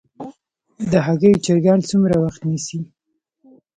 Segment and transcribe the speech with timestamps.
[0.91, 2.79] د هګیو چرګان څومره وخت نیسي؟